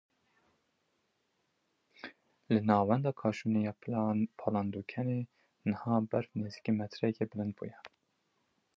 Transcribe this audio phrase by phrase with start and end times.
[2.51, 3.73] Li Navenda Kaşûnê ya
[4.39, 5.19] Palandokenê
[5.69, 7.77] niha berf nêzîkî metreyekê bilind bûye.